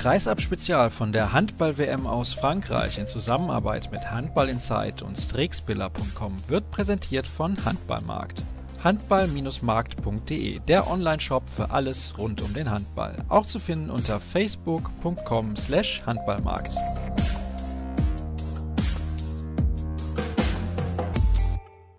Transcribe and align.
Kreisab-Spezial 0.00 0.88
von 0.88 1.12
der 1.12 1.34
Handball-WM 1.34 2.06
aus 2.06 2.32
Frankreich 2.32 2.98
in 2.98 3.06
Zusammenarbeit 3.06 3.92
mit 3.92 4.10
Handball 4.10 4.48
Insight 4.48 5.02
und 5.02 5.18
Strixbiller.com 5.18 6.36
wird 6.48 6.70
präsentiert 6.70 7.26
von 7.26 7.62
Handballmarkt. 7.66 8.42
Handball-markt.de, 8.82 10.60
der 10.60 10.90
Online-Shop 10.90 11.46
für 11.46 11.70
alles 11.70 12.16
rund 12.16 12.40
um 12.40 12.54
den 12.54 12.70
Handball. 12.70 13.14
Auch 13.28 13.44
zu 13.44 13.58
finden 13.58 13.90
unter 13.90 14.20
facebook.com 14.20 15.54
slash 15.54 16.02
Handballmarkt. 16.06 16.72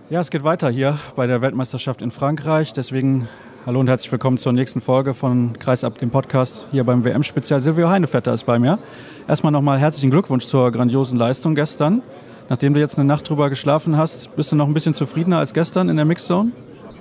Ja, 0.09 0.21
es 0.21 0.31
geht 0.31 0.43
weiter 0.43 0.71
hier 0.71 0.97
bei 1.15 1.27
der 1.27 1.41
Weltmeisterschaft 1.41 2.01
in 2.01 2.09
Frankreich. 2.09 2.73
Deswegen 2.73 3.27
hallo 3.65 3.79
und 3.79 3.87
herzlich 3.87 4.11
willkommen 4.11 4.37
zur 4.37 4.53
nächsten 4.53 4.81
Folge 4.81 5.13
von 5.13 5.53
Kreisab, 5.59 5.99
dem 5.99 6.09
Podcast 6.09 6.65
hier 6.71 6.83
beim 6.83 7.03
WM-Spezial. 7.03 7.61
Silvio 7.61 7.89
Heinevetter 7.89 8.33
ist 8.33 8.45
bei 8.45 8.57
mir. 8.57 8.79
Erstmal 9.27 9.51
nochmal 9.51 9.77
herzlichen 9.77 10.09
Glückwunsch 10.09 10.45
zur 10.45 10.71
grandiosen 10.71 11.17
Leistung 11.17 11.53
gestern. 11.53 12.01
Nachdem 12.49 12.73
du 12.73 12.79
jetzt 12.79 12.97
eine 12.97 13.05
Nacht 13.05 13.29
drüber 13.29 13.49
geschlafen 13.49 13.97
hast, 13.97 14.35
bist 14.35 14.51
du 14.51 14.55
noch 14.55 14.65
ein 14.65 14.73
bisschen 14.73 14.95
zufriedener 14.95 15.37
als 15.37 15.53
gestern 15.53 15.89
in 15.89 15.95
der 15.95 16.05
Mixzone? 16.05 16.51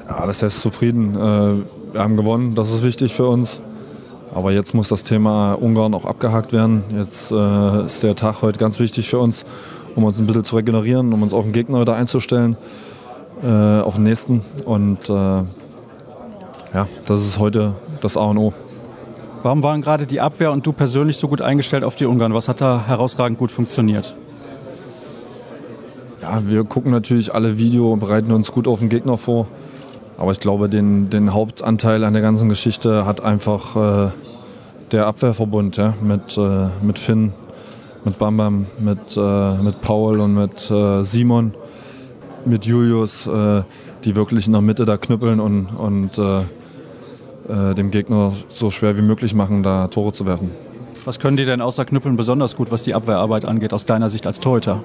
Ja, 0.07 0.27
das 0.27 0.43
heißt 0.43 0.61
zufrieden. 0.61 1.15
Äh, 1.15 1.95
wir 1.95 2.01
haben 2.03 2.17
gewonnen, 2.17 2.55
das 2.55 2.71
ist 2.71 2.85
wichtig 2.85 3.15
für 3.15 3.27
uns. 3.27 3.63
Aber 4.35 4.53
jetzt 4.53 4.75
muss 4.75 4.89
das 4.89 5.03
Thema 5.03 5.55
Ungarn 5.55 5.95
auch 5.95 6.05
abgehakt 6.05 6.53
werden. 6.53 6.85
Jetzt 6.95 7.33
äh, 7.33 7.87
ist 7.87 8.03
der 8.03 8.17
Tag 8.17 8.43
heute 8.43 8.59
ganz 8.59 8.79
wichtig 8.79 9.09
für 9.09 9.19
uns, 9.19 9.47
um 9.97 10.05
uns 10.05 10.21
ein 10.21 10.27
bisschen 10.27 10.45
zu 10.45 10.57
regenerieren, 10.57 11.13
um 11.15 11.23
uns 11.23 11.33
auf 11.33 11.45
den 11.45 11.53
Gegner 11.53 11.81
wieder 11.81 11.95
einzustellen 11.95 12.59
äh, 13.43 13.47
auf 13.47 13.95
den 13.95 14.05
nächsten. 14.05 14.43
Und 14.67 15.09
ja, 16.73 16.87
das 17.07 17.21
ist 17.21 17.39
heute 17.39 17.75
das 18.01 18.17
A 18.17 18.23
und 18.23 18.39
O. 18.39 18.53
Warum 19.43 19.63
waren 19.63 19.81
gerade 19.81 20.07
die 20.07 20.21
Abwehr 20.21 20.53
und 20.53 20.67
du 20.67 20.73
persönlich 20.73 21.17
so 21.17 21.27
gut 21.27 21.41
eingestellt 21.41 21.83
auf 21.83 21.97
die 21.97 22.05
Ungarn? 22.05 22.35
Was 22.35 22.49
hat 22.49 22.61
da 22.61 22.85
herausragend 22.87 23.39
gut 23.39 23.51
funktioniert? 23.51 24.15
Ja, 26.21 26.43
wir 26.47 26.65
gucken 26.65 26.93
natürlich 26.93 27.35
alle 27.35 27.57
Video 27.57 27.93
und 27.93 28.01
bereiten 28.01 28.31
uns 28.33 28.53
gut 28.53 28.69
auf 28.69 28.81
den 28.81 28.91
Gegner 28.91 29.17
vor. 29.17 29.47
Aber 30.19 30.33
ich 30.33 30.41
glaube, 30.41 30.69
den, 30.69 31.09
den 31.09 31.33
Hauptanteil 31.33 32.05
an 32.05 32.13
der 32.13 32.21
ganzen 32.21 32.51
Geschichte 32.51 33.07
hat 33.07 33.23
einfach 33.23 33.77
äh, 33.77 34.11
der 34.93 35.07
Abwehrverbund 35.07 35.79
ja, 35.79 35.95
mit, 36.03 36.37
äh, 36.37 36.67
mit 36.83 36.99
Finn, 36.99 37.33
mit 38.05 38.19
Bambam, 38.19 38.67
mit, 38.79 39.17
äh, 39.17 39.55
mit 39.55 39.81
Paul 39.81 40.21
und 40.21 40.35
mit 40.35 40.71
äh, 40.71 41.03
Simon 41.05 41.55
mit 42.45 42.67
Julius, 42.67 43.27
äh, 43.27 43.63
die 44.05 44.17
wirklich 44.17 44.47
in 44.47 44.53
der 44.53 44.63
Mitte 44.63 44.85
da 44.85 44.97
knüppeln 44.97 45.41
und, 45.41 45.67
und 45.67 46.19
äh, 47.49 47.75
dem 47.75 47.91
Gegner 47.91 48.33
so 48.49 48.71
schwer 48.71 48.97
wie 48.97 49.03
möglich 49.03 49.35
machen, 49.35 49.63
da 49.63 49.89
Tore 49.89 50.13
zu 50.13 50.27
werfen. 50.27 50.51
Was 51.05 51.19
können 51.19 51.37
die 51.37 51.47
denn 51.47 51.61
außer 51.61 51.85
Knüppeln 51.85 52.17
besonders 52.17 52.57
gut, 52.57 52.71
was 52.71 52.83
die 52.83 52.95
Abwehrarbeit 52.95 53.45
angeht, 53.45 53.73
aus 53.73 53.87
deiner 53.87 54.11
Sicht 54.11 54.27
als 54.27 54.41
Torhüter? 54.41 54.83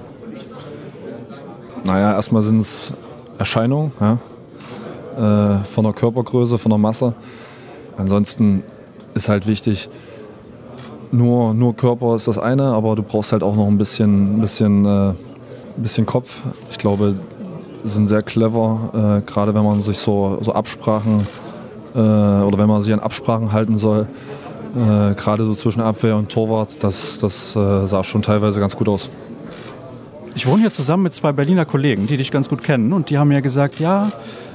Naja, 1.83 2.13
erstmal 2.13 2.41
sind 2.41 2.59
es 2.59 2.93
Erscheinungen 3.37 3.91
ja? 3.99 4.17
Äh, 5.15 5.63
von 5.65 5.83
der 5.83 5.93
Körpergröße, 5.93 6.57
von 6.57 6.69
der 6.69 6.77
Masse. 6.79 7.13
Ansonsten 7.97 8.63
ist 9.13 9.29
halt 9.29 9.47
wichtig, 9.47 9.89
nur, 11.11 11.53
nur 11.53 11.75
Körper 11.75 12.15
ist 12.15 12.27
das 12.27 12.37
eine, 12.37 12.63
aber 12.63 12.95
du 12.95 13.03
brauchst 13.03 13.31
halt 13.31 13.43
auch 13.43 13.55
noch 13.55 13.67
ein 13.67 13.77
bisschen, 13.77 14.37
ein 14.37 14.41
bisschen, 14.41 14.85
äh, 14.85 15.13
bisschen 15.77 16.05
Kopf. 16.05 16.41
Ich 16.69 16.77
glaube, 16.77 17.15
sind 17.83 18.07
sehr 18.07 18.21
clever, 18.21 19.21
äh, 19.23 19.29
gerade 19.29 19.53
wenn 19.53 19.63
man 19.63 19.83
sich 19.83 19.97
so, 19.97 20.39
so 20.41 20.53
Absprachen 20.53 21.27
äh, 21.95 21.97
oder 21.97 22.57
wenn 22.57 22.67
man 22.67 22.81
sich 22.81 22.93
an 22.93 22.99
Absprachen 22.99 23.51
halten 23.51 23.77
soll. 23.77 24.07
Äh, 24.75 25.15
gerade 25.15 25.45
so 25.45 25.55
zwischen 25.55 25.81
Abwehr 25.81 26.17
und 26.17 26.29
Torwart, 26.29 26.83
das, 26.83 27.17
das 27.19 27.55
äh, 27.55 27.87
sah 27.87 28.03
schon 28.03 28.21
teilweise 28.21 28.59
ganz 28.59 28.75
gut 28.75 28.89
aus. 28.89 29.09
Ich 30.35 30.45
wohne 30.47 30.61
hier 30.61 30.71
zusammen 30.71 31.03
mit 31.03 31.13
zwei 31.13 31.31
Berliner 31.31 31.65
Kollegen, 31.65 32.07
die 32.07 32.17
dich 32.17 32.29
ganz 32.29 32.49
gut 32.49 32.61
kennen 32.61 32.91
und 32.91 33.09
die 33.09 33.17
haben 33.17 33.29
mir 33.29 33.41
gesagt, 33.41 33.79
ja, 33.79 34.11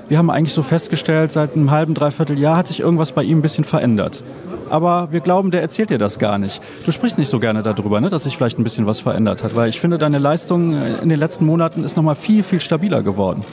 wir 0.09 0.19
haben 0.19 0.29
eigentlich 0.29 0.53
so 0.53 0.63
festgestellt, 0.63 1.33
seit 1.33 1.57
einem 1.57 1.71
halben, 1.71 1.95
dreiviertel 1.95 2.39
Jahr 2.39 2.57
hat 2.57 2.67
sich 2.67 2.81
irgendwas 2.81 3.13
bei 3.13 3.23
ihm 3.23 3.39
ein 3.39 3.43
bisschen 3.43 3.65
verändert 3.65 4.23
aber 4.71 5.09
wir 5.11 5.21
glauben, 5.21 5.51
der 5.51 5.61
erzählt 5.61 5.91
dir 5.91 5.99
das 5.99 6.19
gar 6.19 6.39
nicht. 6.39 6.63
Du 6.87 6.93
sprichst 6.93 7.19
nicht 7.19 7.29
so 7.29 7.39
gerne 7.39 7.63
darüber, 7.63 8.01
ne, 8.01 8.09
dass 8.09 8.23
sich 8.23 8.37
vielleicht 8.37 8.59
ein 8.59 8.65
bisschen 8.65 8.87
was 8.87 9.01
verändert 9.01 9.43
hat, 9.43 9.55
weil 9.55 9.69
ich 9.69 9.81
finde, 9.81 9.99
deine 9.99 10.19
Leistung 10.19 10.75
in 11.03 11.09
den 11.09 11.19
letzten 11.19 11.45
Monaten 11.45 11.85
ist 11.85 11.97
nochmal 11.97 12.15
viel, 12.15 12.43
viel 12.43 12.61
stabiler 12.61 13.03
geworden. 13.03 13.45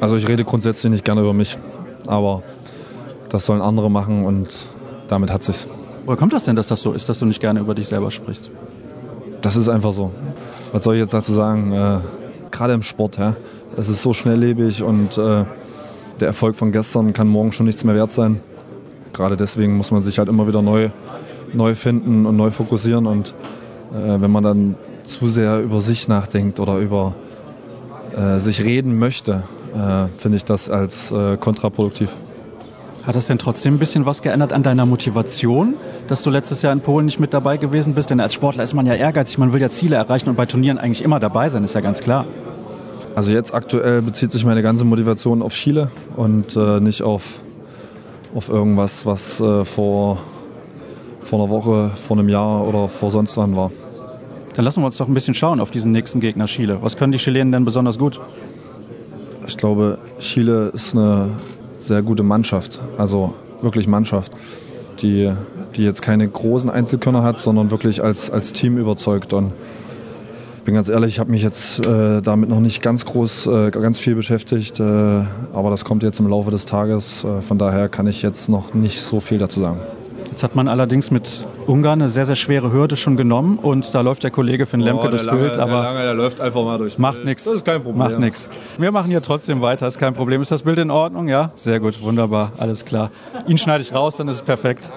Also 0.00 0.16
ich 0.16 0.28
rede 0.28 0.44
grundsätzlich 0.44 0.92
nicht 0.92 1.04
gerne 1.04 1.22
über 1.22 1.32
mich, 1.32 1.58
aber 2.06 2.42
das 3.30 3.46
sollen 3.46 3.60
andere 3.60 3.90
machen 3.90 4.24
und 4.24 4.48
damit 5.08 5.32
hat 5.32 5.42
sich's. 5.42 5.66
Woher 6.04 6.16
kommt 6.16 6.32
das 6.32 6.44
denn, 6.44 6.56
dass 6.56 6.66
das 6.66 6.80
so 6.80 6.92
ist, 6.92 7.08
dass 7.08 7.18
du 7.18 7.26
nicht 7.26 7.40
gerne 7.40 7.60
über 7.60 7.74
dich 7.74 7.88
selber 7.88 8.10
sprichst? 8.10 8.50
Das 9.42 9.56
ist 9.56 9.68
einfach 9.68 9.92
so. 9.92 10.10
Was 10.72 10.84
soll 10.84 10.94
ich 10.94 11.00
jetzt 11.00 11.14
dazu 11.14 11.32
sagen? 11.32 11.72
Äh, 11.72 11.98
Gerade 12.50 12.72
im 12.72 12.82
Sport, 12.82 13.18
ja. 13.18 13.36
Es 13.76 13.88
ist 13.88 14.02
so 14.02 14.12
schnelllebig 14.12 14.82
und 14.82 15.18
äh, 15.18 15.44
der 16.20 16.28
Erfolg 16.28 16.56
von 16.56 16.72
gestern 16.72 17.12
kann 17.12 17.28
morgen 17.28 17.52
schon 17.52 17.66
nichts 17.66 17.84
mehr 17.84 17.94
wert 17.94 18.12
sein 18.12 18.40
gerade 19.12 19.36
deswegen 19.36 19.76
muss 19.76 19.90
man 19.90 20.02
sich 20.02 20.18
halt 20.18 20.28
immer 20.28 20.46
wieder 20.46 20.62
neu, 20.62 20.90
neu 21.52 21.74
finden 21.74 22.26
und 22.26 22.36
neu 22.36 22.50
fokussieren. 22.50 23.06
Und 23.06 23.34
äh, 23.92 24.20
wenn 24.20 24.30
man 24.30 24.44
dann 24.44 24.74
zu 25.02 25.28
sehr 25.28 25.60
über 25.60 25.80
sich 25.80 26.08
nachdenkt 26.08 26.60
oder 26.60 26.78
über 26.78 27.14
äh, 28.16 28.38
sich 28.38 28.62
reden 28.62 28.98
möchte, 28.98 29.42
äh, 29.74 30.08
finde 30.16 30.36
ich 30.36 30.44
das 30.44 30.68
als 30.70 31.12
äh, 31.12 31.36
kontraproduktiv. 31.36 32.16
Hat 33.04 33.16
das 33.16 33.26
denn 33.26 33.38
trotzdem 33.38 33.74
ein 33.74 33.78
bisschen 33.78 34.04
was 34.04 34.20
geändert 34.20 34.52
an 34.52 34.62
deiner 34.62 34.84
Motivation, 34.84 35.74
dass 36.08 36.22
du 36.22 36.30
letztes 36.30 36.62
Jahr 36.62 36.72
in 36.72 36.80
Polen 36.80 37.06
nicht 37.06 37.18
mit 37.18 37.32
dabei 37.32 37.56
gewesen 37.56 37.94
bist? 37.94 38.10
Denn 38.10 38.20
als 38.20 38.34
Sportler 38.34 38.64
ist 38.64 38.74
man 38.74 38.84
ja 38.84 38.94
ehrgeizig, 38.94 39.38
man 39.38 39.52
will 39.52 39.60
ja 39.60 39.70
Ziele 39.70 39.96
erreichen 39.96 40.28
und 40.28 40.36
bei 40.36 40.46
Turnieren 40.46 40.78
eigentlich 40.78 41.02
immer 41.02 41.18
dabei 41.18 41.48
sein, 41.48 41.64
ist 41.64 41.74
ja 41.74 41.80
ganz 41.80 42.00
klar. 42.00 42.26
Also 43.14 43.32
jetzt 43.32 43.54
aktuell 43.54 44.02
bezieht 44.02 44.30
sich 44.30 44.44
meine 44.44 44.62
ganze 44.62 44.84
Motivation 44.84 45.42
auf 45.42 45.54
Chile 45.54 45.90
und 46.16 46.54
äh, 46.56 46.80
nicht 46.80 47.02
auf 47.02 47.40
auf 48.34 48.48
irgendwas, 48.48 49.06
was 49.06 49.40
äh, 49.40 49.64
vor, 49.64 50.18
vor 51.20 51.40
einer 51.40 51.50
Woche, 51.50 51.90
vor 51.96 52.18
einem 52.18 52.28
Jahr 52.28 52.66
oder 52.66 52.88
vor 52.88 53.10
sonst 53.10 53.36
wann 53.36 53.56
war. 53.56 53.70
Dann 54.54 54.64
lassen 54.64 54.82
wir 54.82 54.86
uns 54.86 54.96
doch 54.96 55.08
ein 55.08 55.14
bisschen 55.14 55.34
schauen 55.34 55.60
auf 55.60 55.70
diesen 55.70 55.92
nächsten 55.92 56.20
Gegner 56.20 56.46
Chile. 56.46 56.78
Was 56.82 56.96
können 56.96 57.12
die 57.12 57.18
Chilenen 57.18 57.52
denn 57.52 57.64
besonders 57.64 57.98
gut? 57.98 58.20
Ich 59.48 59.56
glaube, 59.56 59.98
Chile 60.20 60.70
ist 60.74 60.94
eine 60.94 61.30
sehr 61.78 62.02
gute 62.02 62.22
Mannschaft, 62.22 62.80
also 62.98 63.34
wirklich 63.62 63.88
Mannschaft, 63.88 64.32
die, 65.00 65.32
die 65.74 65.84
jetzt 65.84 66.02
keine 66.02 66.28
großen 66.28 66.68
Einzelkörner 66.68 67.22
hat, 67.22 67.40
sondern 67.40 67.70
wirklich 67.70 68.04
als, 68.04 68.30
als 68.30 68.52
Team 68.52 68.76
überzeugt. 68.76 69.32
Und 69.32 69.52
bin 70.66 70.74
ganz 70.74 70.90
ehrlich, 70.90 71.14
ich 71.14 71.18
habe 71.18 71.30
mich 71.30 71.42
jetzt 71.42 71.84
äh, 71.86 72.20
damit 72.20 72.50
noch 72.50 72.60
nicht 72.60 72.82
ganz 72.82 73.06
groß, 73.06 73.46
äh, 73.46 73.70
ganz 73.70 73.98
viel 73.98 74.14
beschäftigt, 74.14 74.80
äh, 74.80 74.82
aber 74.82 75.70
das 75.70 75.86
kommt 75.86 76.02
jetzt 76.02 76.20
im 76.20 76.28
Laufe 76.28 76.50
des 76.50 76.66
Tages. 76.66 77.24
Äh, 77.24 77.40
von 77.40 77.56
daher 77.56 77.88
kann 77.88 78.06
ich 78.06 78.20
jetzt 78.20 78.50
noch 78.50 78.74
nicht 78.74 79.00
so 79.00 79.18
viel 79.18 79.38
dazu 79.38 79.60
sagen. 79.60 79.80
Jetzt 80.30 80.42
hat 80.42 80.54
man 80.54 80.68
allerdings 80.68 81.10
mit 81.10 81.46
Ungarn 81.66 82.00
eine 82.00 82.08
sehr, 82.08 82.24
sehr 82.24 82.36
schwere 82.36 82.72
Hürde 82.72 82.96
schon 82.96 83.16
genommen 83.16 83.58
und 83.58 83.94
da 83.94 84.00
läuft 84.02 84.22
der 84.22 84.30
Kollege 84.30 84.66
Finn 84.66 84.80
Lemke 84.80 85.08
oh, 85.08 85.10
das 85.10 85.26
Bild, 85.26 85.58
aber 85.58 85.70
der, 85.70 85.82
lange, 85.82 86.02
der 86.02 86.14
läuft 86.14 86.40
einfach 86.40 86.62
mal 86.62 86.78
durch. 86.78 86.98
Macht 86.98 87.24
nichts. 87.24 87.44
Das 87.44 87.54
ist 87.54 87.64
kein 87.64 87.82
Problem. 87.82 87.98
Macht 87.98 88.18
nichts. 88.18 88.48
Wir 88.78 88.92
machen 88.92 89.10
hier 89.10 89.22
trotzdem 89.22 89.60
weiter, 89.60 89.86
ist 89.86 89.98
kein 89.98 90.14
Problem. 90.14 90.42
Ist 90.42 90.50
das 90.50 90.62
Bild 90.62 90.78
in 90.78 90.90
Ordnung? 90.90 91.28
Ja, 91.28 91.52
sehr 91.56 91.80
gut, 91.80 92.00
wunderbar, 92.02 92.52
alles 92.58 92.84
klar. 92.84 93.10
Ihn 93.46 93.58
schneide 93.58 93.82
ich 93.82 93.92
raus, 93.94 94.16
dann 94.16 94.28
ist 94.28 94.36
es 94.36 94.42
perfekt. 94.42 94.90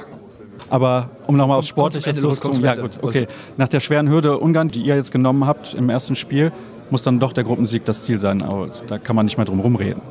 Aber 0.69 1.09
um 1.27 1.35
nochmal 1.35 1.57
aufs 1.57 1.67
Sportliche 1.67 2.13
zurückzukommen, 2.15 2.63
ja 2.63 2.75
gut, 2.75 2.91
okay. 3.01 3.27
Nach 3.57 3.67
der 3.67 3.79
schweren 3.79 4.09
Hürde 4.09 4.37
Ungarn, 4.37 4.69
die 4.69 4.81
ihr 4.81 4.95
jetzt 4.95 5.11
genommen 5.11 5.45
habt 5.45 5.73
im 5.73 5.89
ersten 5.89 6.15
Spiel, 6.15 6.51
muss 6.89 7.01
dann 7.03 7.19
doch 7.19 7.33
der 7.33 7.43
Gruppensieg 7.43 7.83
das 7.85 8.03
Ziel 8.03 8.19
sein. 8.19 8.41
Aber 8.41 8.67
da 8.87 8.97
kann 8.97 9.15
man 9.15 9.25
nicht 9.25 9.37
mehr 9.37 9.45
drum 9.45 9.59
rumreden. 9.59 10.01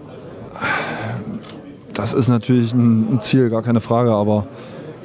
Das 1.94 2.14
ist 2.14 2.28
natürlich 2.28 2.72
ein 2.72 3.20
Ziel, 3.20 3.50
gar 3.50 3.62
keine 3.62 3.80
Frage. 3.80 4.12
Aber 4.12 4.46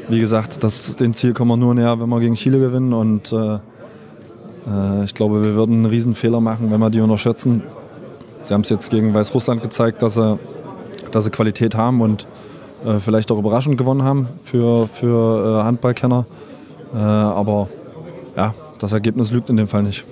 wie 0.07 0.19
gesagt, 0.19 0.63
das, 0.63 0.95
den 0.95 1.13
Ziel 1.13 1.33
kommen 1.33 1.51
wir 1.51 1.57
nur 1.57 1.73
näher, 1.73 1.99
wenn 1.99 2.09
wir 2.09 2.19
gegen 2.19 2.35
Chile 2.35 2.59
gewinnen. 2.59 2.93
Und 2.93 3.31
äh, 3.31 3.55
äh, 3.55 5.03
ich 5.05 5.13
glaube, 5.13 5.43
wir 5.43 5.55
würden 5.55 5.75
einen 5.77 5.85
Riesenfehler 5.85 6.41
machen, 6.41 6.71
wenn 6.71 6.79
wir 6.79 6.89
die 6.89 7.01
unterschätzen. 7.01 7.63
Sie 8.43 8.53
haben 8.53 8.61
es 8.61 8.69
jetzt 8.69 8.89
gegen 8.89 9.13
Weißrussland 9.13 9.63
gezeigt, 9.63 10.01
dass 10.01 10.15
sie, 10.15 10.37
dass 11.11 11.25
sie 11.25 11.31
Qualität 11.31 11.75
haben 11.75 12.01
und 12.01 12.27
äh, 12.85 12.99
vielleicht 12.99 13.31
auch 13.31 13.39
überraschend 13.39 13.77
gewonnen 13.77 14.03
haben 14.03 14.27
für, 14.43 14.87
für 14.87 15.61
äh, 15.61 15.63
Handballkenner. 15.63 16.25
Äh, 16.93 16.97
aber 16.97 17.69
ja, 18.37 18.53
das 18.79 18.93
Ergebnis 18.93 19.31
lügt 19.31 19.49
in 19.49 19.57
dem 19.57 19.67
Fall 19.67 19.83
nicht. 19.83 20.05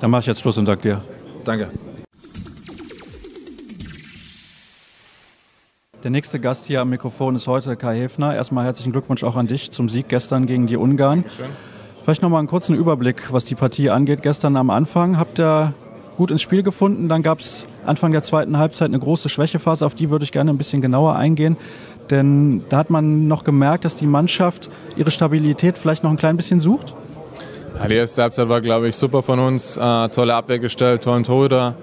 Dann 0.00 0.10
mache 0.10 0.20
ich 0.20 0.26
jetzt 0.26 0.40
Schluss 0.40 0.58
und 0.58 0.66
danke 0.66 0.82
dir. 0.82 1.02
Danke. 1.44 1.70
Der 6.04 6.12
nächste 6.12 6.38
Gast 6.38 6.66
hier 6.66 6.80
am 6.80 6.90
Mikrofon 6.90 7.34
ist 7.34 7.48
heute 7.48 7.74
Kai 7.74 7.98
Hefner. 7.98 8.32
Erstmal 8.32 8.64
herzlichen 8.64 8.92
Glückwunsch 8.92 9.24
auch 9.24 9.34
an 9.34 9.48
dich 9.48 9.72
zum 9.72 9.88
Sieg 9.88 10.08
gestern 10.08 10.46
gegen 10.46 10.68
die 10.68 10.76
Ungarn. 10.76 11.22
Dankeschön. 11.22 11.46
Vielleicht 12.04 12.22
noch 12.22 12.30
mal 12.30 12.38
einen 12.38 12.46
kurzen 12.46 12.76
Überblick, 12.76 13.32
was 13.32 13.44
die 13.44 13.56
Partie 13.56 13.90
angeht. 13.90 14.22
Gestern 14.22 14.56
am 14.56 14.70
Anfang 14.70 15.18
habt 15.18 15.40
ihr 15.40 15.74
gut 16.16 16.30
ins 16.30 16.40
Spiel 16.40 16.62
gefunden. 16.62 17.08
Dann 17.08 17.24
gab 17.24 17.40
es 17.40 17.66
Anfang 17.84 18.12
der 18.12 18.22
zweiten 18.22 18.58
Halbzeit 18.58 18.90
eine 18.90 19.00
große 19.00 19.28
Schwächephase, 19.28 19.84
auf 19.84 19.96
die 19.96 20.08
würde 20.08 20.22
ich 20.22 20.30
gerne 20.30 20.52
ein 20.52 20.56
bisschen 20.56 20.80
genauer 20.80 21.16
eingehen. 21.16 21.56
Denn 22.10 22.62
da 22.68 22.76
hat 22.76 22.90
man 22.90 23.26
noch 23.26 23.42
gemerkt, 23.42 23.84
dass 23.84 23.96
die 23.96 24.06
Mannschaft 24.06 24.70
ihre 24.96 25.10
Stabilität 25.10 25.78
vielleicht 25.78 26.04
noch 26.04 26.12
ein 26.12 26.16
klein 26.16 26.36
bisschen 26.36 26.60
sucht. 26.60 26.94
Ja, 27.76 27.88
die 27.88 27.96
erste 27.96 28.22
Halbzeit 28.22 28.48
war, 28.48 28.60
glaube 28.60 28.88
ich, 28.88 28.94
super 28.94 29.24
von 29.24 29.40
uns. 29.40 29.76
Äh, 29.76 30.08
tolle 30.10 30.36
Abwehr 30.36 30.60
gestellt, 30.60 31.02
tollen 31.02 31.24
Torhüter. 31.24 31.74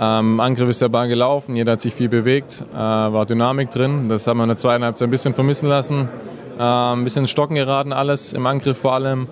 Ähm, 0.00 0.38
Angriff 0.38 0.68
ist 0.68 0.80
der 0.80 0.88
Ball 0.88 1.08
gelaufen, 1.08 1.56
jeder 1.56 1.72
hat 1.72 1.80
sich 1.80 1.92
viel 1.92 2.08
bewegt, 2.08 2.62
äh, 2.72 2.76
war 2.76 3.26
Dynamik 3.26 3.70
drin. 3.70 4.08
Das 4.08 4.26
haben 4.26 4.38
wir 4.38 4.44
in 4.44 4.48
der 4.48 4.56
zweiten 4.56 4.84
Halbzeit 4.84 5.08
ein 5.08 5.10
bisschen 5.10 5.34
vermissen 5.34 5.68
lassen. 5.68 6.08
Äh, 6.56 6.62
ein 6.62 7.02
bisschen 7.02 7.24
ins 7.24 7.30
Stocken 7.30 7.56
geraten 7.56 7.92
alles, 7.92 8.32
im 8.32 8.46
Angriff 8.46 8.78
vor 8.78 8.94
allem. 8.94 9.26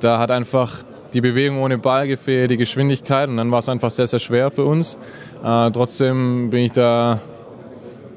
Da 0.00 0.18
hat 0.18 0.30
einfach 0.30 0.84
die 1.14 1.22
Bewegung 1.22 1.62
ohne 1.62 1.78
Ball 1.78 2.06
gefehlt, 2.06 2.50
die 2.50 2.58
Geschwindigkeit 2.58 3.30
und 3.30 3.38
dann 3.38 3.50
war 3.50 3.60
es 3.60 3.68
einfach 3.70 3.90
sehr, 3.90 4.06
sehr 4.06 4.18
schwer 4.18 4.50
für 4.50 4.64
uns. 4.64 4.98
Äh, 5.42 5.70
trotzdem 5.70 6.50
bin 6.50 6.60
ich 6.60 6.72
da 6.72 7.20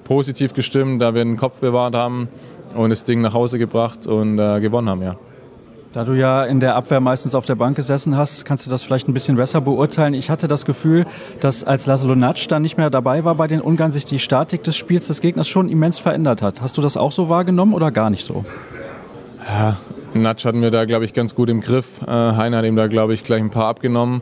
positiv 0.03 0.53
gestimmt, 0.53 1.01
da 1.01 1.13
wir 1.13 1.23
den 1.23 1.37
Kopf 1.37 1.59
bewahrt 1.59 1.95
haben 1.95 2.27
und 2.75 2.89
das 2.89 3.05
Ding 3.05 3.21
nach 3.21 3.33
Hause 3.33 3.59
gebracht 3.59 4.07
und 4.07 4.39
äh, 4.39 4.59
gewonnen 4.59 4.89
haben, 4.89 5.03
ja. 5.03 5.15
Da 5.93 6.05
du 6.05 6.13
ja 6.13 6.45
in 6.45 6.61
der 6.61 6.77
Abwehr 6.77 7.01
meistens 7.01 7.35
auf 7.35 7.43
der 7.43 7.55
Bank 7.55 7.75
gesessen 7.75 8.15
hast, 8.15 8.45
kannst 8.45 8.65
du 8.65 8.69
das 8.69 8.81
vielleicht 8.81 9.09
ein 9.09 9.13
bisschen 9.13 9.35
besser 9.35 9.59
beurteilen. 9.59 10.13
Ich 10.13 10.29
hatte 10.29 10.47
das 10.47 10.63
Gefühl, 10.63 11.05
dass 11.41 11.65
als 11.65 11.85
Laszlo 11.85 12.15
Natsch 12.15 12.47
dann 12.47 12.61
nicht 12.61 12.77
mehr 12.77 12.89
dabei 12.89 13.25
war 13.25 13.35
bei 13.35 13.47
den 13.47 13.59
Ungarn, 13.59 13.91
sich 13.91 14.05
die 14.05 14.17
Statik 14.17 14.63
des 14.63 14.77
Spiels 14.77 15.07
des 15.07 15.19
Gegners 15.19 15.49
schon 15.49 15.67
immens 15.67 15.99
verändert 15.99 16.41
hat. 16.41 16.61
Hast 16.61 16.77
du 16.77 16.81
das 16.81 16.95
auch 16.95 17.11
so 17.11 17.27
wahrgenommen 17.27 17.73
oder 17.73 17.91
gar 17.91 18.09
nicht 18.09 18.23
so? 18.23 18.45
Ja, 19.45 19.75
Natsch 20.13 20.45
hatten 20.45 20.61
wir 20.61 20.71
da, 20.71 20.85
glaube 20.85 21.03
ich, 21.03 21.13
ganz 21.13 21.35
gut 21.35 21.49
im 21.49 21.59
Griff. 21.59 22.01
Äh, 22.03 22.09
Heiner 22.09 22.59
hat 22.59 22.65
ihm 22.65 22.77
da, 22.77 22.87
glaube 22.87 23.13
ich, 23.13 23.25
gleich 23.25 23.41
ein 23.41 23.49
paar 23.49 23.67
abgenommen. 23.67 24.21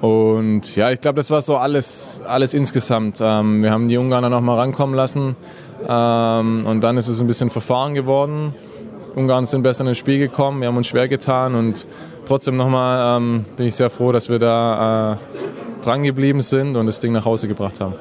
Und 0.00 0.74
ja, 0.76 0.90
ich 0.92 1.00
glaube, 1.02 1.16
das 1.16 1.30
war 1.30 1.42
so 1.42 1.56
alles, 1.56 2.22
alles 2.24 2.54
insgesamt. 2.54 3.18
Ähm, 3.20 3.62
wir 3.62 3.70
haben 3.70 3.88
die 3.88 3.98
Ungarner 3.98 4.30
noch 4.30 4.40
mal 4.40 4.56
rankommen 4.56 4.94
lassen. 4.94 5.36
Ähm, 5.86 6.64
und 6.66 6.80
dann 6.80 6.96
ist 6.96 7.08
es 7.08 7.20
ein 7.20 7.26
bisschen 7.26 7.50
verfahren 7.50 7.92
geworden. 7.92 8.54
Ungarn 9.14 9.46
sind 9.46 9.62
besser 9.62 9.86
ins 9.86 9.98
Spiel 9.98 10.18
gekommen, 10.18 10.60
wir 10.60 10.68
haben 10.68 10.76
uns 10.76 10.86
schwer 10.86 11.08
getan 11.08 11.54
und 11.54 11.86
trotzdem 12.26 12.56
nochmal 12.56 13.18
ähm, 13.18 13.44
bin 13.56 13.66
ich 13.66 13.74
sehr 13.74 13.90
froh, 13.90 14.12
dass 14.12 14.28
wir 14.28 14.38
da 14.38 15.12
äh, 15.12 15.84
dran 15.84 16.02
geblieben 16.02 16.40
sind 16.40 16.76
und 16.76 16.86
das 16.86 17.00
Ding 17.00 17.12
nach 17.12 17.24
Hause 17.24 17.48
gebracht 17.48 17.80
haben. 17.80 17.94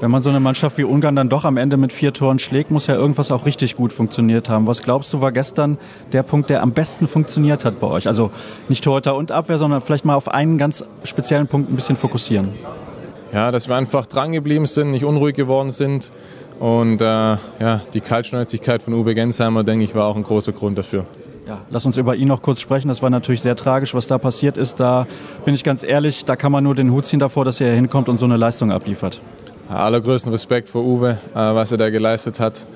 Wenn 0.00 0.10
man 0.10 0.20
so 0.20 0.30
eine 0.30 0.40
Mannschaft 0.40 0.78
wie 0.78 0.84
Ungarn 0.84 1.14
dann 1.14 1.28
doch 1.28 1.44
am 1.44 1.56
Ende 1.56 1.76
mit 1.76 1.92
vier 1.92 2.12
Toren 2.12 2.40
schlägt, 2.40 2.72
muss 2.72 2.88
ja 2.88 2.96
irgendwas 2.96 3.30
auch 3.30 3.46
richtig 3.46 3.76
gut 3.76 3.92
funktioniert 3.92 4.48
haben. 4.48 4.66
Was 4.66 4.82
glaubst 4.82 5.12
du, 5.12 5.20
war 5.20 5.30
gestern 5.30 5.78
der 6.12 6.24
Punkt, 6.24 6.50
der 6.50 6.60
am 6.62 6.72
besten 6.72 7.06
funktioniert 7.06 7.64
hat 7.64 7.78
bei 7.78 7.86
euch? 7.86 8.08
Also 8.08 8.32
nicht 8.68 8.82
Torhüter 8.82 9.14
und 9.14 9.30
Abwehr, 9.30 9.58
sondern 9.58 9.80
vielleicht 9.80 10.04
mal 10.04 10.16
auf 10.16 10.26
einen 10.26 10.58
ganz 10.58 10.84
speziellen 11.04 11.46
Punkt 11.46 11.70
ein 11.70 11.76
bisschen 11.76 11.96
fokussieren. 11.96 12.48
Ja, 13.32 13.52
dass 13.52 13.68
wir 13.68 13.76
einfach 13.76 14.06
dran 14.06 14.32
geblieben 14.32 14.66
sind, 14.66 14.90
nicht 14.90 15.04
unruhig 15.04 15.36
geworden 15.36 15.70
sind 15.70 16.10
und 16.58 17.00
äh, 17.00 17.04
ja, 17.04 17.80
die 17.92 18.00
Kaltschnäuzigkeit 18.00 18.82
von 18.82 18.94
Uwe 18.94 19.14
Gensheimer, 19.14 19.64
denke 19.64 19.84
ich, 19.84 19.94
war 19.94 20.06
auch 20.06 20.16
ein 20.16 20.22
großer 20.22 20.52
Grund 20.52 20.78
dafür. 20.78 21.06
Ja, 21.46 21.58
lass 21.70 21.84
uns 21.84 21.96
über 21.96 22.14
ihn 22.14 22.28
noch 22.28 22.40
kurz 22.40 22.60
sprechen. 22.60 22.88
Das 22.88 23.02
war 23.02 23.10
natürlich 23.10 23.42
sehr 23.42 23.56
tragisch, 23.56 23.94
was 23.94 24.06
da 24.06 24.18
passiert 24.18 24.56
ist. 24.56 24.78
Da 24.78 25.06
bin 25.44 25.54
ich 25.54 25.64
ganz 25.64 25.82
ehrlich, 25.82 26.24
da 26.24 26.36
kann 26.36 26.52
man 26.52 26.62
nur 26.62 26.74
den 26.74 26.92
Hut 26.92 27.04
ziehen 27.04 27.18
davor, 27.18 27.44
dass 27.44 27.60
er 27.60 27.74
hinkommt 27.74 28.08
und 28.08 28.16
so 28.16 28.26
eine 28.26 28.36
Leistung 28.36 28.70
abliefert. 28.70 29.20
Allergrößten 29.68 30.30
Respekt 30.30 30.68
vor 30.68 30.84
Uwe, 30.84 31.18
äh, 31.34 31.34
was 31.34 31.72
er 31.72 31.78
da 31.78 31.90
geleistet 31.90 32.38
hat. 32.38 32.66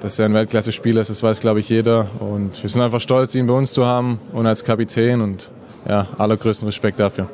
Dass 0.00 0.18
er 0.18 0.26
ein 0.26 0.34
Weltklasse-Spieler 0.34 1.00
ist, 1.00 1.08
das 1.08 1.22
weiß, 1.22 1.40
glaube 1.40 1.60
ich, 1.60 1.68
jeder. 1.68 2.06
Und 2.20 2.62
wir 2.62 2.68
sind 2.68 2.82
einfach 2.82 3.00
stolz, 3.00 3.34
ihn 3.34 3.46
bei 3.46 3.54
uns 3.54 3.72
zu 3.72 3.86
haben 3.86 4.20
und 4.32 4.46
als 4.46 4.62
Kapitän. 4.64 5.20
Und 5.20 5.50
ja, 5.88 6.06
allergrößten 6.18 6.66
Respekt 6.66 7.00
dafür. 7.00 7.28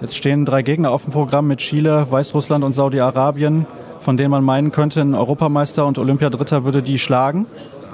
Jetzt 0.00 0.16
stehen 0.16 0.44
drei 0.44 0.62
Gegner 0.62 0.90
auf 0.90 1.04
dem 1.04 1.12
Programm 1.12 1.46
mit 1.46 1.58
Chile, 1.60 2.06
Weißrussland 2.10 2.64
und 2.64 2.74
Saudi-Arabien 2.74 3.66
von 4.06 4.16
denen 4.16 4.30
man 4.30 4.44
meinen 4.44 4.70
könnte, 4.70 5.00
ein 5.00 5.16
Europameister 5.16 5.84
und 5.84 5.98
Olympiadritter 5.98 6.62
würde 6.62 6.80
die 6.80 6.96
schlagen. 6.96 7.46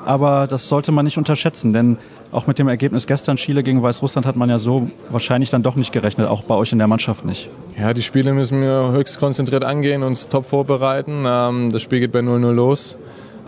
Aber 0.05 0.47
das 0.47 0.69
sollte 0.69 0.93
man 0.93 1.07
nicht 1.07 1.17
unterschätzen, 1.17 1.73
denn 1.73 1.97
auch 2.33 2.47
mit 2.47 2.59
dem 2.59 2.69
Ergebnis 2.69 3.07
gestern 3.07 3.39
Chile 3.39 3.63
gegen 3.63 3.83
Weißrussland 3.83 4.27
hat 4.27 4.37
man 4.37 4.51
ja 4.51 4.59
so 4.59 4.91
wahrscheinlich 5.09 5.49
dann 5.49 5.63
doch 5.63 5.75
nicht 5.75 5.91
gerechnet, 5.91 6.29
auch 6.29 6.43
bei 6.43 6.55
euch 6.55 6.71
in 6.71 6.77
der 6.77 6.87
Mannschaft 6.87 7.25
nicht. 7.25 7.49
Ja, 7.81 7.95
die 7.95 8.03
Spiele 8.03 8.35
müssen 8.35 8.61
wir 8.61 8.93
höchst 8.93 9.21
konzentriert 9.21 9.65
angehen, 9.65 10.03
uns 10.03 10.29
top 10.29 10.45
vorbereiten. 10.45 11.25
Ähm, 11.27 11.73
das 11.73 11.81
Spiel 11.81 12.01
geht 12.01 12.13
bei 12.13 12.19
0-0 12.19 12.53
los. 12.53 12.99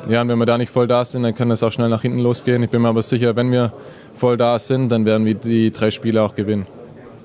Ja, 0.08 0.22
und 0.22 0.28
wenn 0.28 0.38
wir 0.38 0.46
da 0.46 0.56
nicht 0.56 0.70
voll 0.70 0.86
da 0.86 1.04
sind, 1.04 1.22
dann 1.22 1.34
kann 1.34 1.50
das 1.50 1.62
auch 1.62 1.70
schnell 1.70 1.90
nach 1.90 2.00
hinten 2.00 2.20
losgehen. 2.20 2.62
Ich 2.62 2.70
bin 2.70 2.80
mir 2.80 2.88
aber 2.88 3.02
sicher, 3.02 3.36
wenn 3.36 3.52
wir 3.52 3.74
voll 4.14 4.38
da 4.38 4.58
sind, 4.58 4.90
dann 4.90 5.04
werden 5.04 5.26
wir 5.26 5.34
die 5.34 5.70
drei 5.70 5.90
Spiele 5.90 6.22
auch 6.22 6.34
gewinnen. 6.34 6.66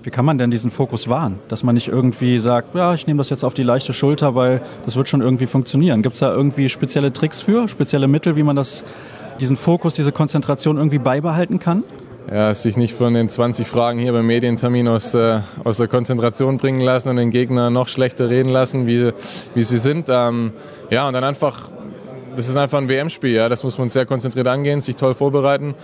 Wie 0.01 0.11
kann 0.11 0.23
man 0.23 0.37
denn 0.37 0.49
diesen 0.49 0.71
Fokus 0.71 1.09
wahren? 1.09 1.39
Dass 1.49 1.63
man 1.63 1.75
nicht 1.75 1.89
irgendwie 1.89 2.39
sagt, 2.39 2.73
ja, 2.73 2.93
ich 2.93 3.05
nehme 3.05 3.17
das 3.17 3.29
jetzt 3.29 3.43
auf 3.43 3.53
die 3.53 3.63
leichte 3.63 3.91
Schulter, 3.91 4.33
weil 4.33 4.61
das 4.85 4.95
wird 4.95 5.09
schon 5.09 5.21
irgendwie 5.21 5.45
funktionieren. 5.45 6.01
Gibt 6.01 6.13
es 6.13 6.19
da 6.19 6.33
irgendwie 6.33 6.69
spezielle 6.69 7.11
Tricks 7.11 7.41
für, 7.41 7.67
spezielle 7.67 8.07
Mittel, 8.07 8.37
wie 8.37 8.43
man 8.43 8.55
das, 8.55 8.85
diesen 9.41 9.57
Fokus, 9.57 9.93
diese 9.93 10.13
Konzentration 10.13 10.77
irgendwie 10.77 10.99
beibehalten 10.99 11.59
kann? 11.59 11.83
Ja, 12.31 12.53
sich 12.53 12.77
nicht 12.77 12.93
von 12.93 13.13
den 13.13 13.27
20 13.27 13.67
Fragen 13.67 13.99
hier 13.99 14.13
beim 14.13 14.25
Medientermin 14.25 14.87
aus, 14.87 15.13
äh, 15.15 15.39
aus 15.63 15.77
der 15.77 15.87
Konzentration 15.87 16.57
bringen 16.57 16.79
lassen 16.79 17.09
und 17.09 17.17
den 17.17 17.31
Gegner 17.31 17.69
noch 17.69 17.87
schlechter 17.87 18.29
reden 18.29 18.51
lassen, 18.51 18.87
wie, 18.87 19.11
wie 19.55 19.63
sie 19.63 19.79
sind. 19.79 20.07
Ähm, 20.09 20.53
ja, 20.91 21.07
und 21.07 21.13
dann 21.13 21.23
einfach, 21.23 21.71
das 22.35 22.47
ist 22.47 22.55
einfach 22.55 22.77
ein 22.77 22.87
WM-Spiel, 22.87 23.33
ja, 23.33 23.49
das 23.49 23.63
muss 23.63 23.77
man 23.79 23.89
sehr 23.89 24.05
konzentriert 24.05 24.47
angehen, 24.47 24.79
sich 24.79 24.95
toll 24.95 25.13
vorbereiten 25.13 25.75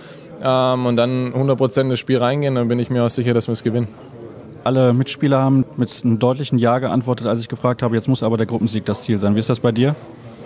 ähm, 0.42 0.86
und 0.86 0.96
dann 0.96 1.32
100% 1.32 1.88
das 1.88 1.98
Spiel 1.98 2.18
reingehen, 2.18 2.54
dann 2.54 2.68
bin 2.68 2.78
ich 2.78 2.90
mir 2.90 3.04
auch 3.04 3.10
sicher, 3.10 3.34
dass 3.34 3.48
wir 3.48 3.52
es 3.52 3.62
gewinnen. 3.62 3.88
Alle 4.66 4.92
Mitspieler 4.92 5.40
haben 5.40 5.64
mit 5.76 6.02
einem 6.04 6.18
deutlichen 6.18 6.58
Ja 6.58 6.80
geantwortet, 6.80 7.28
als 7.28 7.40
ich 7.40 7.46
gefragt 7.46 7.84
habe, 7.84 7.94
jetzt 7.94 8.08
muss 8.08 8.24
aber 8.24 8.36
der 8.36 8.46
Gruppensieg 8.46 8.84
das 8.84 9.04
Ziel 9.04 9.16
sein. 9.16 9.36
Wie 9.36 9.38
ist 9.38 9.48
das 9.48 9.60
bei 9.60 9.70
dir? 9.70 9.94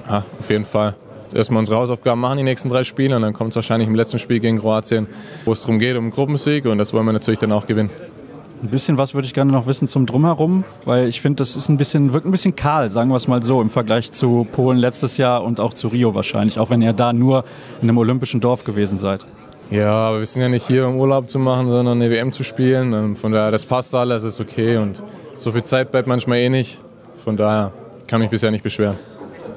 Ja, 0.06 0.24
auf 0.38 0.50
jeden 0.50 0.66
Fall. 0.66 0.94
Erstmal 1.32 1.60
unsere 1.60 1.78
Hausaufgaben 1.78 2.20
machen, 2.20 2.36
die 2.36 2.42
nächsten 2.42 2.68
drei 2.68 2.84
Spiele, 2.84 3.16
und 3.16 3.22
dann 3.22 3.32
kommt 3.32 3.52
es 3.52 3.56
wahrscheinlich 3.56 3.88
im 3.88 3.94
letzten 3.94 4.18
Spiel 4.18 4.38
gegen 4.38 4.58
Kroatien, 4.58 5.06
wo 5.46 5.52
es 5.52 5.62
darum 5.62 5.78
geht, 5.78 5.96
um 5.96 6.04
einen 6.04 6.12
Gruppensieg, 6.12 6.66
und 6.66 6.76
das 6.76 6.92
wollen 6.92 7.06
wir 7.06 7.14
natürlich 7.14 7.40
dann 7.40 7.50
auch 7.50 7.66
gewinnen. 7.66 7.88
Ein 8.62 8.68
bisschen 8.68 8.98
was 8.98 9.14
würde 9.14 9.24
ich 9.24 9.32
gerne 9.32 9.52
noch 9.52 9.66
wissen 9.66 9.88
zum 9.88 10.04
Drumherum, 10.04 10.64
weil 10.84 11.08
ich 11.08 11.22
finde, 11.22 11.36
das 11.36 11.56
ist 11.56 11.70
ein 11.70 11.78
bisschen, 11.78 12.12
wirkt 12.12 12.26
ein 12.26 12.30
bisschen 12.30 12.54
kahl, 12.54 12.90
sagen 12.90 13.08
wir 13.08 13.16
es 13.16 13.26
mal 13.26 13.42
so, 13.42 13.62
im 13.62 13.70
Vergleich 13.70 14.12
zu 14.12 14.46
Polen 14.52 14.76
letztes 14.76 15.16
Jahr 15.16 15.42
und 15.42 15.60
auch 15.60 15.72
zu 15.72 15.88
Rio 15.88 16.14
wahrscheinlich, 16.14 16.58
auch 16.58 16.68
wenn 16.68 16.82
ihr 16.82 16.92
da 16.92 17.14
nur 17.14 17.44
in 17.80 17.88
einem 17.88 17.96
olympischen 17.96 18.42
Dorf 18.42 18.64
gewesen 18.64 18.98
seid. 18.98 19.24
Ja, 19.70 19.92
aber 19.92 20.18
wir 20.18 20.26
sind 20.26 20.42
ja 20.42 20.48
nicht 20.48 20.66
hier, 20.66 20.86
um 20.86 20.96
Urlaub 20.98 21.30
zu 21.30 21.38
machen, 21.38 21.68
sondern 21.68 22.02
eine 22.02 22.10
WM 22.10 22.32
zu 22.32 22.42
spielen. 22.42 22.92
Und 22.92 23.16
von 23.16 23.30
daher, 23.30 23.52
das 23.52 23.64
passt 23.64 23.94
alles, 23.94 24.24
ist 24.24 24.40
okay. 24.40 24.76
Und 24.76 25.02
so 25.36 25.52
viel 25.52 25.62
Zeit 25.62 25.92
bleibt 25.92 26.08
manchmal 26.08 26.38
eh 26.38 26.48
nicht. 26.48 26.80
Von 27.24 27.36
daher 27.36 27.72
kann 28.08 28.20
mich 28.20 28.30
bisher 28.30 28.50
nicht 28.50 28.64
beschweren. 28.64 28.98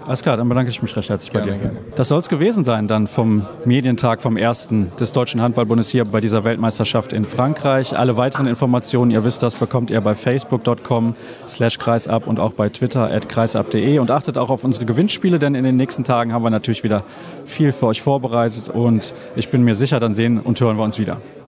Alles 0.05 0.21
klar, 0.21 0.37
dann 0.37 0.49
bedanke 0.49 0.69
ich 0.69 0.81
mich 0.81 0.95
recht 0.95 1.09
herzlich 1.09 1.31
gerne, 1.31 1.51
bei 1.51 1.57
dir. 1.57 1.61
Gerne. 1.61 1.77
Das 1.95 2.09
soll 2.09 2.19
es 2.19 2.29
gewesen 2.29 2.65
sein 2.65 2.87
dann 2.87 3.07
vom 3.07 3.45
Medientag 3.65 4.21
vom 4.21 4.37
ersten 4.37 4.91
des 4.99 5.11
Deutschen 5.13 5.41
Handballbundes 5.41 5.89
hier 5.89 6.05
bei 6.05 6.19
dieser 6.19 6.43
Weltmeisterschaft 6.43 7.13
in 7.13 7.25
Frankreich. 7.25 7.97
Alle 7.97 8.17
weiteren 8.17 8.47
Informationen, 8.47 9.11
ihr 9.11 9.23
wisst 9.23 9.43
das, 9.43 9.55
bekommt 9.55 9.91
ihr 9.91 10.01
bei 10.01 10.15
facebook.com 10.15 11.15
slash 11.47 11.79
kreisab 11.79 12.27
und 12.27 12.39
auch 12.39 12.53
bei 12.53 12.69
twitter 12.69 13.11
at 13.11 13.29
kreisab.de 13.29 13.99
und 13.99 14.11
achtet 14.11 14.37
auch 14.37 14.49
auf 14.49 14.63
unsere 14.63 14.85
Gewinnspiele, 14.85 15.39
denn 15.39 15.55
in 15.55 15.63
den 15.63 15.77
nächsten 15.77 16.03
Tagen 16.03 16.33
haben 16.33 16.43
wir 16.43 16.49
natürlich 16.49 16.83
wieder 16.83 17.03
viel 17.45 17.71
für 17.71 17.87
euch 17.87 18.01
vorbereitet 18.01 18.69
und 18.69 19.13
ich 19.35 19.49
bin 19.49 19.63
mir 19.63 19.75
sicher, 19.75 19.99
dann 19.99 20.13
sehen 20.13 20.39
und 20.39 20.59
hören 20.59 20.77
wir 20.77 20.83
uns 20.83 20.99
wieder. 20.99 21.19